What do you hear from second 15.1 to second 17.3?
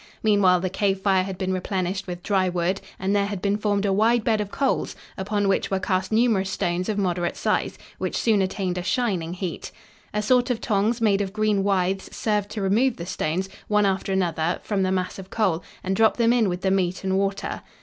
of coal, and drop them in with the meat and